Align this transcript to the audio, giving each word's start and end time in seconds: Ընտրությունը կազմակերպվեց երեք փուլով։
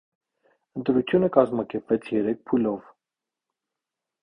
Ընտրությունը 0.79 1.29
կազմակերպվեց 1.35 2.09
երեք 2.15 2.41
փուլով։ 2.53 2.91